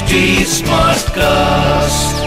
HD 0.00 0.18
Smartcast. 0.50 2.20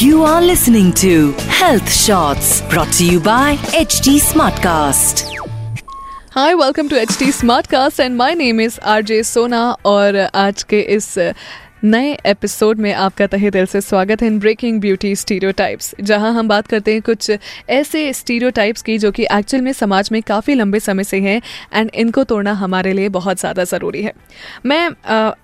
You 0.00 0.22
are 0.24 0.40
listening 0.40 0.92
to 1.00 1.32
Health 1.56 1.90
Shots 1.92 2.62
brought 2.70 2.90
to 2.94 3.04
you 3.04 3.18
by 3.20 3.56
HT 3.80 4.14
Smartcast. 4.28 5.22
Hi 6.34 6.54
welcome 6.54 6.88
to 6.88 6.96
H 6.96 7.18
T 7.18 7.30
Smartcast 7.66 8.00
and 8.00 8.16
my 8.16 8.34
name 8.34 8.60
is 8.60 8.78
R 8.94 9.02
J 9.10 9.22
Sona 9.24 9.60
और 9.86 10.16
आज 10.44 10.62
के 10.70 10.80
इस 10.96 11.08
नए 11.83 12.11
episode 12.25 12.79
में 12.79 12.93
आपका 12.93 13.25
तहे 13.27 13.49
दिल 13.51 13.65
से 13.65 13.79
स्वागत 13.81 14.21
है 14.21 14.27
इन 14.27 14.37
ब्रेकिंग 14.39 14.79
ब्यूटी 14.81 15.15
स्टीरियोटाइप्स 15.15 15.93
जहाँ 16.01 16.33
हम 16.33 16.47
बात 16.47 16.67
करते 16.67 16.93
हैं 16.93 17.01
कुछ 17.01 17.31
ऐसे 17.69 18.13
स्टीरियोटाइप्स 18.13 18.81
की 18.81 18.97
जो 18.97 19.11
कि 19.11 19.23
एक्चुअल 19.23 19.63
में 19.63 19.71
समाज 19.73 20.09
में 20.11 20.21
काफ़ी 20.23 20.55
लंबे 20.55 20.79
समय 20.79 21.03
से 21.03 21.19
हैं 21.19 21.41
एंड 21.73 21.89
इनको 21.93 22.23
तोड़ना 22.23 22.53
हमारे 22.53 22.93
लिए 22.93 23.09
बहुत 23.09 23.39
ज़्यादा 23.39 23.63
ज़रूरी 23.63 24.03
है। 24.03 24.13
मैं 24.65 24.89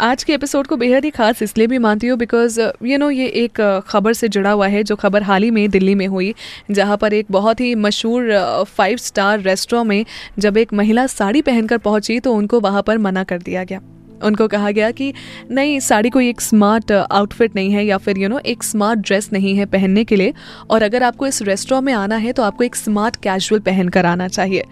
आज 0.02 0.24
के 0.24 0.34
एपिसोड 0.34 0.68
को 0.68 0.78
बेहद 0.78 1.06
ही 1.06 1.10
खास 1.10 1.42
इसलिए 1.42 1.68
भी 1.68 1.78
मानती 1.78 2.08
हूँ 2.08 2.18
बिकॉज़ 2.18 2.62
यू 2.84 2.98
नो 2.98 3.10
ये 3.10 3.28
एक 3.36 3.84
खबर 3.88 4.14
से 4.14 4.28
जुड़ा 4.28 4.52
हुआ 4.52 4.68
है 4.68 4.84
जो 4.84 4.96
खबर 4.96 5.24
हाल 5.24 5.44
ही 5.44 5.52
में 5.52 5.70
दिल्ली 5.70 5.96
में 5.96 6.08
हुई, 6.08 6.34
जहाँ 6.72 6.98
पर 6.98 7.14
एक 7.14 7.26
बहुत 7.32 7.60
ही 7.60 7.76
मशहूर 7.76 8.64
फाइव 8.68 8.98
स्टार 9.00 9.42
रेस्टोरेंट 9.42 9.88
में 9.88 10.06
जब 10.40 10.58
एक 10.58 10.74
महिला 10.74 11.08
साड़ी 11.08 11.42
पहनकर 11.42 11.78
पहुँची 11.80 12.20
तो 12.20 12.34
उनको 12.34 12.60
वहाँ 12.60 12.84
पर 12.84 12.98
मना 12.98 13.24
कर 13.24 13.40
दिया 13.40 13.64
गया। 13.64 13.82
उनको 14.22 14.48
कहा 14.48 14.72
गया 14.72 14.92
कि 14.92 15.14
नहीं, 15.52 15.80
साड़ी 15.80 16.10
कोई 16.10 16.30
एक 16.30 16.42
स्मार्ट 16.42 16.92
आउटफिट 16.92 17.56
नहीं 17.56 17.72
है 17.72 17.86
या 17.86 17.98
फिर 17.98 18.18
यू 18.18 18.30
नो 18.30 18.40
एक 18.48 18.64
स्मार्ट 18.64 19.00
ड्रेस 19.00 19.30
नहीं 19.34 19.56
है 19.58 19.66
पहनने 19.68 20.04
के 20.04 20.16
लिए। 20.16 20.34
और 20.70 20.84
अगर 20.84 21.04
आपको 21.04 21.28
इस 21.28 21.42
रेस्टोरेंट 21.44 21.86
में 21.86 21.94
आना 21.94 22.16
है 22.18 22.34
तो 22.34 22.44
आपको 22.44 22.64
एक 22.64 22.76
स्मार्ट 22.76 23.16
कैजुअल 23.24 23.62
पहन 23.62 23.90
कर 23.90 24.06
आना 24.06 24.28
चाहिए। 24.30 24.64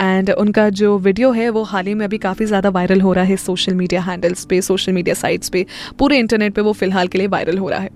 एंड 0.00 0.30
उनका 0.30 0.68
जो 0.70 0.96
वीडियो 1.00 1.30
है 1.32 1.48
वो 1.50 1.62
हाल 1.64 1.86
ही 1.86 1.94
में 1.94 2.04
अभी 2.06 2.18
काफ़ी 2.18 2.46
ज़्यादा 2.46 2.68
वायरल 2.70 3.00
हो 3.00 3.12
रहा 3.12 3.24
है 3.24 3.36
सोशल 3.38 3.74
मीडिया 3.74 4.00
हैंडल्स 4.00 4.44
पे 4.44 4.60
सोशल 4.62 4.92
मीडिया 4.92 5.14
साइट्स 5.16 5.48
पे। 5.48 5.64
पूरे 5.98 6.18
इंटरनेट 6.18 6.54
पे 6.54 6.60
वो 6.60 6.72
फ़िलहाल 6.72 7.08
के 7.08 7.18
लिए 7.18 7.26
वायरल 7.28 7.58
हो 7.58 7.68
रहा 7.68 7.80
है। 7.80 7.90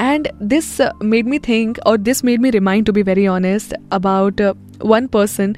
And 0.00 0.28
this 0.44 0.80
made 1.02 1.28
me 1.28 1.38
think 1.38 1.78
और 1.78 1.96
this 1.98 2.24
made 2.24 2.40
me 2.40 2.50
remind 2.50 2.86
to 2.86 2.92
be 2.92 3.02
very 3.02 3.26
honest 3.28 3.74
about 3.92 4.40
one 4.80 5.06
person 5.08 5.54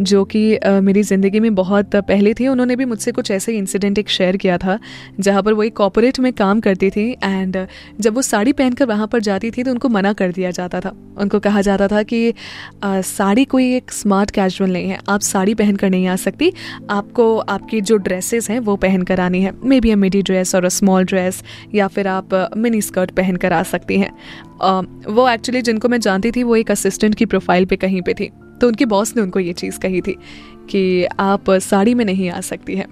जो 0.00 0.24
कि 0.24 0.58
मेरी 0.82 1.02
ज़िंदगी 1.02 1.40
में 1.40 1.54
बहुत 1.54 1.94
पहले 1.96 2.32
थी, 2.34 2.46
उन्होंने 2.48 2.76
भी 2.76 2.84
मुझसे 2.84 3.12
कुछ 3.12 3.30
ऐसे 3.30 3.52
इंसिडेंट 3.52 3.98
एक 3.98 4.08
शेयर 4.08 4.36
किया 4.36 4.56
था, 4.58 4.78
जहाँ 5.20 5.42
पर 5.42 5.52
वो 5.52 5.62
एक 5.62 5.76
कॉपोरेट 5.76 6.20
में 6.20 6.32
काम 6.32 6.60
करती 6.60 6.90
थी 6.90 7.10
एंड 7.14 7.56
जब 8.00 8.14
वो 8.14 8.22
साड़ी 8.22 8.52
पहनकर 8.52 8.86
वहाँ 8.86 9.06
पर 9.06 9.20
जाती 9.20 9.50
थी 9.50 9.62
तो 9.62 9.70
उनको 9.70 9.88
मना 9.88 10.12
कर 10.12 10.32
दिया 10.32 10.50
जाता 10.50 10.80
था। 10.80 10.92
उनको 11.18 11.40
कहा 11.40 11.60
जाता 11.60 11.88
था 11.88 12.02
कि 12.04 12.32
साड़ी 12.84 13.44
कोई 13.46 13.74
एक 13.76 13.92
स्मार्ट 13.92 14.30
कैजुअल 14.30 14.72
नहीं 14.72 14.88
है, 14.88 14.98
आप 15.08 15.20
साड़ी 15.22 15.54
पहन 15.54 15.76
कर 15.76 15.90
नहीं 15.90 16.06
आ 16.06 16.16
सकती, 16.18 16.52
आपको 16.90 17.36
आपकी 17.38 17.80
जो 17.82 17.96
ड्रेसेस 17.98 18.50
हैं, 18.50 18.58
वो 18.60 18.76
पहन 18.78 19.02
कर 19.02 19.20
आनी 19.20 19.42
है। 19.42 19.52
May 19.62 19.80
be 19.80 19.90
a 19.90 19.96
midi 19.96 20.22
dress 20.22 20.54
और 20.54 20.64
अ 20.64 20.68
स्मॉल 20.70 21.04
ड्रेस 21.04 21.42
या 21.74 21.88
फिर 21.88 22.08
आप 22.08 22.34
मिनी 22.56 22.80
स्कर्ट 22.82 23.10
पहन 23.12 23.36
कर 23.36 23.52
आ 23.52 23.62
सकती 23.64 23.98
हैं। 23.98 24.10
वो 25.06 25.28
एक्चुअली 25.28 25.62
जिनको 25.62 25.88
मैं 25.88 26.00
जानती 26.00 26.30
थी, 26.30 26.42
वो 26.42 26.56
एक 26.56 26.70
असिस्टेंट 26.70 27.14
की 27.14 27.26
प्रोफ़ाइल 27.26 27.64
पे 27.64 27.76
कहीं 27.76 28.02
पे 28.02 28.14
थी। 28.14 28.30
तो 28.60 28.68
उनकी 28.68 28.84
बॉस 28.86 29.16
ने 29.16 29.22
उनको 29.22 29.40
ये 29.40 29.52
चीज़ 29.54 29.78
कही 29.78 30.00
थी 30.00 30.16
कि 30.70 31.04
आप 31.20 31.50
साड़ी 31.50 31.94
में 31.94 32.04
नहीं 32.04 32.30
आ 32.30 32.40
सकती 32.42 32.76
हैं। 32.76 32.86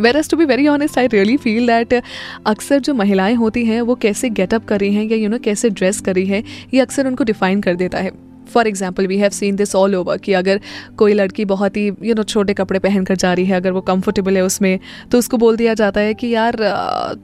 Whereas 0.16 0.30
to 0.30 0.36
be 0.36 0.44
very 0.44 0.66
honest 0.68 0.98
I 0.98 1.06
really 1.06 1.36
feel 1.36 1.66
that 1.66 2.02
अक्सर 2.46 2.78
जो 2.78 2.94
महिलाएँ 2.94 3.34
होती 3.34 3.64
हैं, 3.64 3.80
वो 3.80 3.94
कैसे 3.96 4.30
गेटअप 4.30 4.64
करी 4.64 4.92
हैं 4.94 5.04
या 5.04 5.16
यू 5.16 5.28
नो 5.28 5.38
कैसे 5.40 5.70
ड्रेस 5.70 6.00
करी 6.00 6.26
है, 6.26 6.42
ये 6.74 6.80
अक्सर 6.80 7.06
उनको 7.06 7.24
डिफाइन 7.24 7.60
कर 7.60 7.74
देता 7.76 7.98
है। 7.98 8.10
For 8.48 8.66
example 8.66 9.06
we 9.06 9.16
have 9.18 9.30
seen 9.30 9.56
this 9.56 9.74
all 9.76 9.94
over 9.94 10.18
कि 10.18 10.32
अगर 10.32 10.60
कोई 10.98 11.12
लड़की 11.14 11.44
बहुत 11.44 11.76
ही 11.76 11.86
यू 11.86 12.14
नो 12.14 12.22
छोटे 12.24 12.54
कपड़े 12.54 12.78
पहन 12.80 13.04
कर 13.04 13.16
जा 13.16 13.32
रही 13.32 13.44
है, 13.44 13.56
अगर 13.56 13.72
वो 13.72 13.80
कंफर्टेबल 13.82 14.36
है 14.36 14.44
उसमें 14.44 14.78
तो 15.12 15.18
उसको 15.18 15.36
बोल 15.36 15.56
दिया 15.56 15.74
जाता 15.74 16.00
है 16.00 16.14
कि 16.14 16.28
यार, 16.28 16.56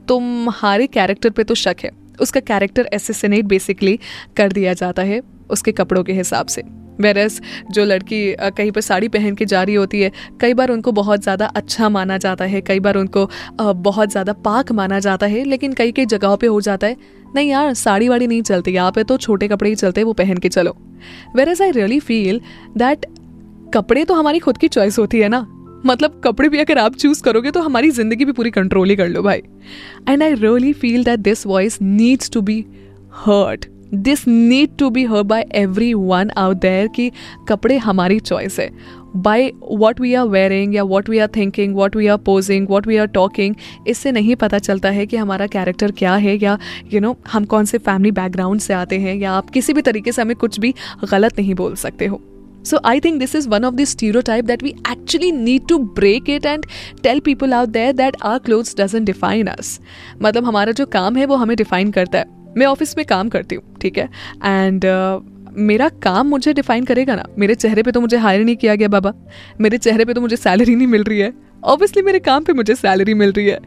तुम्हारे 0.07 0.87
कैरेक्टर 0.89 1.29
पे 1.29 1.43
तो 1.43 1.55
शक 1.55 1.77
है। 1.83 1.91
उसका 2.21 2.39
कैरेक्टर 2.41 2.89
एसेसिनेट 2.93 3.45
बेसिकली 3.45 3.99
कर 4.37 4.51
दिया 4.51 4.73
जाता 4.75 5.03
है 5.03 5.21
उसके 5.49 5.71
कपड़ों 5.71 6.03
के 6.03 6.13
हिसाब 6.13 6.47
से। 6.47 6.63
वेरस 7.01 7.39
जो 7.71 7.85
लड़की 7.85 8.35
कहीं 8.39 8.71
पर 8.71 8.81
साड़ी 8.81 9.07
पहन 9.09 9.35
के 9.35 9.45
जा 9.45 9.63
रही 9.63 9.75
होती 9.75 10.01
है, 10.01 10.11
कई 10.41 10.53
बार 10.53 10.71
उनको 10.71 10.91
बहुत 10.93 11.23
ज़्यादा 11.23 11.45
अच्छा 11.47 11.89
माना 11.89 12.17
जाता 12.17 12.45
है, 12.45 12.61
कई 12.61 12.79
बार 12.79 12.97
उनको 12.97 13.29
बहुत 13.61 14.11
ज़्यादा 14.11 14.33
पाक 14.45 14.71
माना 14.73 14.99
जाता 14.99 15.25
है, 15.25 15.43
लेकिन 15.45 15.73
कई 15.73 15.91
कई 15.91 16.05
जगहों 16.07 16.37
पे 16.37 16.47
हो 16.47 16.61
जाता 16.61 16.87
है, 16.87 16.97
नहीं 17.35 17.49
यार, 17.49 17.73
साड़ी 17.75 18.09
वाड़ी 18.09 18.27
नहीं 18.27 18.41
चलती 18.43 18.71
यहाँ 18.71 18.91
पे 18.91 19.03
तो 19.03 19.17
छोटे 19.17 19.47
कपड़े 19.47 19.69
ही 19.69 19.75
चलते 19.75 20.03
वो 20.03 20.13
पहन 20.15 20.37
के 20.37 20.49
चलो. 20.49 20.75
Where 21.35 21.49
I 21.51 21.71
really 21.71 21.99
feel 22.01 22.41
that 22.77 23.05
कपड़े 23.73 24.05
तो 24.05 24.13
हमारी 24.13 24.39
खुद 24.39 24.57
की 24.57 24.67
चॉइस 24.69 24.99
होती 24.99 25.19
है 25.19 25.29
ना। 25.29 25.45
मतलब 25.85 26.21
कपड़े 26.23 26.49
भी 26.49 26.59
अगर 26.59 26.77
आप 26.77 26.95
चूज़ 26.95 27.21
करोगे 27.23 27.51
तो 27.51 27.61
हमारी 27.61 27.89
ज़िंदगी 27.91 28.25
भी 28.25 28.31
पूरी 28.31 28.51
कंट्रोल 28.51 28.89
ही 28.89 28.95
कर 28.95 29.07
लो 29.07 29.21
भाई। 29.23 29.41
And 30.09 30.23
I 30.23 30.33
really 30.33 30.73
feel 30.73 31.03
that 31.03 31.19
this 31.21 31.45
voice 31.47 31.77
needs 31.81 32.31
to 32.31 32.41
be 32.41 32.63
hurt 33.25 33.65
this 33.93 34.27
need 34.27 34.69
to 34.77 34.89
be 34.89 35.03
heard 35.03 35.27
by 35.27 35.45
everyone 35.93 36.29
out 36.37 36.57
there 36.57 36.87
कि 36.87 37.11
कपड़े 37.49 37.77
हमारी 37.77 38.19
चॉइस 38.19 38.59
है। 38.59 38.69
By 39.15 39.51
what 39.71 39.99
we 40.01 40.13
are 40.13 40.27
wearing 40.27 40.75
या 40.75 40.83
what 40.83 41.09
we 41.09 41.19
are 41.19 41.27
thinking 41.35 41.75
what 41.75 41.95
we 41.95 42.07
are 42.07 42.17
posing 42.17 42.67
what 42.69 42.87
we 42.87 42.97
are 42.97 43.07
talking 43.07 43.55
इससे 43.87 44.11
नहीं 44.11 44.35
पता 44.35 44.59
चलता 44.59 44.89
है 44.89 45.05
कि 45.05 45.17
हमारा 45.17 45.47
कैरेक्टर 45.47 45.91
क्या 45.91 46.15
है 46.15 46.37
या 46.43 46.57
यू 46.83 46.89
you 46.89 47.01
नो 47.01 47.13
know, 47.13 47.29
हम 47.31 47.45
कौन 47.45 47.65
से 47.65 47.77
फैमिली 47.77 48.11
बैकग्राउंड 48.11 48.59
से 48.59 48.73
आते 48.73 48.99
हैं 48.99 49.15
या 49.15 49.31
आप 49.31 49.49
किसी 49.49 49.73
भी 49.73 49.81
तरीके 49.81 50.11
से 50.11 50.21
हमें 50.21 50.35
कुछ 50.35 50.59
भी 50.59 50.73
गलत 51.11 51.39
नहीं 51.39 51.55
बोल 51.55 51.75
सकते 51.75 52.05
हो। 52.05 52.21
So 52.63 52.77
I 52.85 52.99
think 52.99 53.21
this 53.21 53.35
is 53.35 53.47
one 53.49 53.65
of 53.65 53.75
the 53.77 53.85
stereotype 53.85 54.45
that 54.45 54.63
we 54.63 54.71
actually 54.91 55.31
need 55.31 55.67
to 55.71 55.77
break 55.99 56.29
it 56.29 56.45
and 56.45 56.63
tell 57.03 57.19
people 57.27 57.53
out 57.53 57.73
there 57.73 57.93
that 57.93 58.15
our 58.25 58.39
clothes 58.39 58.73
doesn't 58.79 59.09
define 59.09 59.55
us. 59.57 59.79
मतलब 60.21 60.45
हमारा 60.45 60.71
जो 60.71 60.85
काम 60.85 61.15
है 61.15 61.25
वो 61.25 61.35
हमें 61.35 61.57
डिफाइन 61.57 61.91
करता 61.91 62.17
है। 62.17 62.34
मैं 62.57 62.65
ऑफ़िस 62.65 62.97
में 62.97 63.05
काम 63.05 63.29
करती 63.29 63.55
हूँ, 63.55 63.63
ठीक 63.81 63.97
है? 63.97 64.09
एंड 64.45 64.85
मेरा 65.57 65.87
काम 66.03 66.27
मुझे 66.27 66.53
डिफाइन 66.53 66.85
करेगा 66.85 67.15
ना। 67.15 67.25
मेरे 67.39 67.55
चेहरे 67.55 67.83
पे 67.83 67.91
तो 67.91 68.01
मुझे 68.01 68.17
हायर 68.17 68.43
नहीं 68.43 68.55
किया 68.55 68.75
गया, 68.75 68.87
बाबा। 68.87 69.13
मेरे 69.61 69.77
चेहरे 69.77 70.05
पे 70.05 70.13
तो 70.13 70.21
मुझे 70.21 70.35
सैलरी 70.35 70.75
नहीं 70.75 70.87
मिल 70.87 71.03
रही 71.03 71.19
है। 71.19 71.33
ऑब्वियसली 71.63 72.01
मेरे 72.03 72.19
काम 72.19 72.43
पे 72.43 72.53
मुझे 72.53 72.75
सैलरी 72.75 73.13
मिल 73.13 73.31
रही 73.31 73.45
है। 73.45 73.59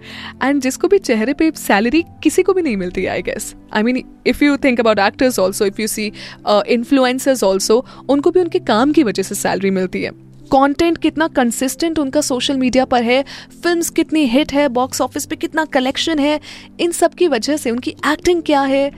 एंड 0.44 0.60
जिसको 0.62 0.88
भी 0.88 0.98
चेहरे 0.98 1.32
पे 1.34 1.50
सैलरी 1.56 2.04
किसी 2.22 2.42
को 2.42 2.52
भी 2.52 2.62
नहीं 2.62 2.76
मिलती 2.76 3.06
I 3.06 3.22
guess 3.22 3.54
I 3.72 3.82
mean 3.82 4.02
if 4.26 4.44
you 4.44 4.56
think 4.56 4.80
about 4.80 4.98
actors 4.98 5.38
also 5.38 5.66
if 5.66 5.80
you 5.80 5.86
see 5.86 6.12
influencers 6.48 7.44
also 7.44 7.84
उनको 8.08 8.30
भी 8.30 8.40
उनके 8.40 8.58
काम 8.58 8.92
की 8.92 9.02
वजह 9.02 9.22
से 9.22 9.34
सैलरी 9.34 9.70
मिलती 9.70 10.02
है। 10.02 10.10
कंटेंट 10.52 10.98
कितना 10.98 11.26
कंसिस्टेंट 11.28 11.98
उनका 11.98 12.20
सोशल 12.20 12.56
मीडिया 12.56 12.84
पर 12.84 13.02
है 13.02 13.22
फिल्म्स 13.62 13.90
कितनी 13.90 14.24
हिट 14.24 14.52
है 14.52 14.68
बॉक्स 14.68 15.00
ऑफ़िस 15.00 15.26
पे 15.26 15.36
कितना 15.36 15.64
कलेक्शन 15.64 16.18
है, 16.18 16.40
इन 16.80 16.92
सब 16.92 17.14
की 17.14 17.28
वजह 17.28 17.56
से 17.56 17.70
उनकी 17.70 17.90
एक्टिंग 18.06 18.42
क्या 18.42 18.60
है? 18.62 18.90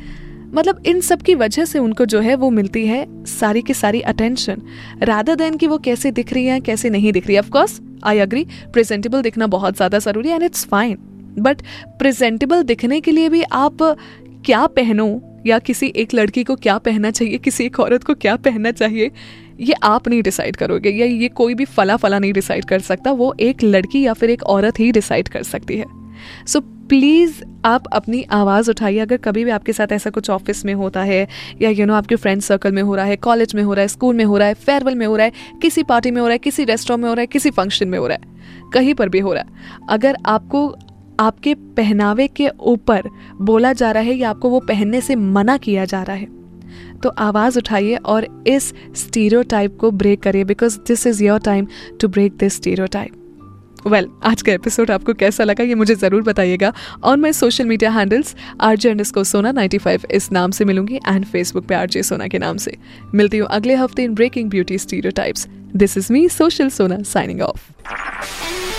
मतलब 0.54 0.82
इन 0.86 1.00
सब 1.00 1.22
की 1.22 1.34
वजह 1.34 1.64
से 1.64 1.78
उनको 1.78 2.04
जो 2.06 2.20
है 2.20 2.34
वो 2.34 2.50
मिलती 2.50 2.86
है 2.86 3.24
सारी 3.26 3.62
की 3.62 3.74
सारी 3.74 4.00
अटेंशन 4.00 4.62
राधा 5.02 5.34
देन 5.34 5.56
कि 5.56 5.66
वो 5.66 5.78
कैसे 5.78 6.10
दिख 6.10 6.32
रही 6.32 6.44
हैं, 6.46 6.60
कैसे 6.62 6.90
नहीं 6.90 7.12
दिख 7.12 7.26
रही 7.26 7.34
है 7.34 7.40
ऑफकोर्स 7.40 7.80
आई 8.04 8.18
अग्री 8.18 8.46
प्रेजेंटेबल 8.72 9.22
दिखना 9.22 9.46
बहुत 9.46 9.76
ज़्यादा 9.76 9.98
ज़रूरी 9.98 10.28
है 10.28 10.34
and 10.34 10.42
it's 10.42 10.64
fine 10.64 10.96
but 11.38 11.62
presentable 11.98 12.62
दिखने 12.62 13.00
के 13.00 13.10
लिए 13.10 13.28
भी 13.28 13.42
आप 13.42 13.82
क्या 14.44 14.66
पहनो? 14.66 15.22
या 15.46 15.58
किसी 15.58 15.86
एक 15.96 16.14
लड़की 16.14 16.42
को 16.44 16.54
क्या 16.56 16.76
पहनना 16.78 17.10
चाहिए, 17.10 17.38
किसी 17.38 17.64
एक 17.64 17.78
औरत 17.80 18.04
को 18.04 18.14
क्या 18.14 18.34
पहनना 18.36 18.70
चाहिए? 18.70 19.10
ये 19.60 19.74
आप 19.82 20.08
नहीं 20.08 20.22
डिसाइड 20.22 20.56
करोगे 20.56 20.90
या 20.90 21.06
ये 21.06 21.28
कोई 21.28 21.54
भी 21.54 21.64
फला 21.64 21.96
फला 21.96 22.18
नहीं 22.18 22.32
डिसाइड 22.32 22.64
कर 22.64 22.78
सकता 22.78 23.12
वो 23.12 23.34
एक 23.40 23.62
लड़की 23.62 24.02
या 24.02 24.12
फिर 24.12 24.30
एक 24.30 24.42
औरत 24.42 24.80
ही 24.80 24.92
डिसाइड 24.92 25.28
कर 25.28 25.42
सकती 25.42 25.76
है। 25.76 25.84
सो 26.46 26.58
so, 26.58 26.64
प्लीज़ 26.64 27.42
आप 27.64 27.86
अपनी 27.92 28.22
आवाज़ 28.22 28.70
उठाइए। 28.70 28.98
अगर 28.98 29.16
कभी 29.16 29.44
भी 29.44 29.50
आपके 29.50 29.72
साथ 29.72 29.92
ऐसा 29.92 30.10
कुछ 30.10 30.30
ऑफ़िस 30.30 30.64
में 30.64 30.74
होता 30.74 31.02
है 31.02 31.28
या 31.62 31.70
यू 31.70 31.76
you 31.76 31.78
नो 31.78 31.84
know, 31.84 31.98
आपके 31.98 32.16
फ्रेंड 32.16 32.42
सर्कल 32.42 32.72
में 32.72 32.82
हो 32.82 32.94
रहा 32.94 33.04
है 33.04 33.16
कॉलेज 33.16 33.54
में 33.54 33.62
हो 33.62 33.74
रहा 33.74 33.82
है 33.82 33.88
स्कूल 33.88 34.16
में 34.16 34.24
हो 34.24 34.38
रहा 34.38 34.48
है 34.48 34.54
फेयरवेल 34.54 34.94
में 34.94 35.06
हो 35.06 35.16
रहा 35.16 35.26
है 35.26 35.32
किसी 35.62 35.82
पार्टी 35.82 36.10
में 36.10 36.20
हो 36.20 36.26
रहा 36.26 36.32
है 36.32 36.38
किसी 36.38 36.64
रेस्टोरेंट 36.64 37.02
में 37.02 37.08
हो 37.08 37.14
रहा 37.14 37.20
है 37.20 37.26
किसी 37.26 37.50
फ़ंक्शन 37.50 37.88
में 37.88 37.98
हो 37.98 38.06
रहा 38.06 38.16
है 38.16 38.70
कहीं 38.72 38.94
पर 38.94 39.08
भी 39.08 39.18
हो 39.18 39.32
रहा 39.32 39.42
है। 39.42 39.78
अगर 39.90 40.16
आपको 40.26 40.76
आपके 41.20 41.54
पहनावे 41.54 42.26
के 42.26 42.48
ऊपर 42.48 43.02
बोला 43.40 43.72
जा 43.72 43.90
रहा 43.90 44.02
है 44.02 44.14
या 44.14 44.30
आपको 44.30 44.48
वो 44.48 44.60
पहनने 44.60 45.00
से 45.00 45.14
मना 45.14 45.56
किया 45.56 45.84
जा 45.84 46.02
रहा 46.02 46.16
है 46.16 46.39
तो 47.02 47.08
आवाज़ 47.08 47.58
उठाइए 47.58 47.96
और 47.96 48.44
इस 48.46 48.72
स्टीरियोटाइप 48.96 49.76
को 49.76 49.90
ब्रेक 49.90 50.22
करिए 50.22 50.44
because 50.44 50.78
this 50.78 51.06
is 51.06 51.24
your 51.24 51.40
time 51.40 51.66
to 52.00 52.08
break 52.08 52.32
this 52.32 52.56
stereotype 52.56 53.12
well 53.86 54.04
well, 54.04 54.24
आज 54.24 54.42
का 54.42 54.52
एपिसोड 54.52 54.90
आपको 54.90 55.14
कैसा 55.14 55.44
लगा 55.44 55.64
ये 55.64 55.74
मुझे 55.74 55.94
ज़रूर 55.94 56.22
बताइएगा। 56.22 56.72
On 57.04 57.20
my 57.20 57.32
social 57.32 57.64
media 57.64 57.90
handles 57.90 58.36
R 58.60 58.76
J 58.76 58.90
under 58.90 59.24
Sona 59.24 59.52
95 59.52 60.04
इस 60.10 60.32
नाम 60.32 60.50
से 60.50 60.64
मिलूँगी 60.64 60.96
एंड 60.96 61.24
फेसबुक 61.24 61.64
पे 61.64 61.74
आर 61.74 61.86
जे 61.86 62.02
सोना 62.02 62.26
के 62.26 62.38
नाम 62.38 62.56
से। 62.56 62.76
मिलती 63.14 63.38
हूँ 63.38 63.48
अगले 63.50 63.74
हफ़्ते 63.74 64.04
in 64.04 64.14
breaking 64.14 64.50
beauty 64.50 64.78
stereo 64.78 65.32
this 65.76 65.98
is 65.98 66.12
me 66.12 66.28
social 66.28 66.68
Sona 66.68 67.02
signing 67.02 67.40
off 67.40 68.59